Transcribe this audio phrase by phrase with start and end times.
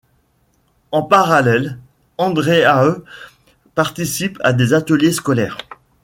[0.91, 1.77] En parallèle,
[2.17, 3.03] Andréae
[3.75, 5.59] participe à des ateliers scolaires.